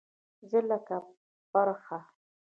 [0.49, 0.97] زه لکه
[1.51, 1.99] پرخه